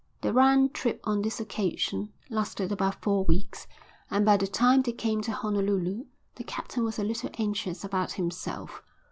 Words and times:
The 0.21 0.33
round 0.33 0.73
trip 0.73 0.99
on 1.03 1.21
this 1.21 1.39
occasion 1.39 2.11
lasted 2.31 2.71
about 2.71 2.99
four 3.03 3.23
weeks 3.23 3.67
and 4.09 4.25
by 4.25 4.35
the 4.35 4.47
time 4.47 4.81
they 4.81 4.93
came 4.93 5.21
to 5.21 5.31
Honolulu 5.31 6.05
the 6.37 6.43
captain 6.43 6.83
was 6.83 6.97
a 6.97 7.03
little 7.03 7.29
anxious 7.37 7.83
about 7.83 8.13
himself. 8.13 8.81